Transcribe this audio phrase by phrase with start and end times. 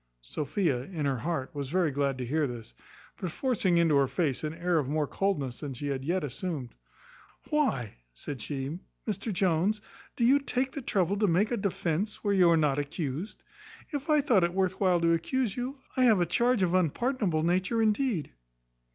[0.23, 2.73] Sophia, in her heart, was very glad to hear this;
[3.17, 6.73] but forcing into her face an air of more coldness than she had yet assumed,
[7.51, 9.79] "Why," said she, "Mr Jones,
[10.15, 13.43] do you take the trouble to make a defence where you are not accused?
[13.91, 17.43] If I thought it worth while to accuse you, I have a charge of unpardonable
[17.43, 18.31] nature indeed."